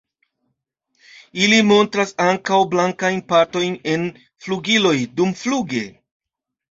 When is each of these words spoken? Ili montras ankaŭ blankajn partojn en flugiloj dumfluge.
Ili 1.47 1.57
montras 1.71 2.13
ankaŭ 2.23 2.57
blankajn 2.71 3.19
partojn 3.33 3.75
en 3.91 4.07
flugiloj 4.47 4.95
dumfluge. 5.21 5.83